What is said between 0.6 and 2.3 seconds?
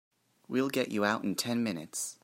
get you out in ten minutes.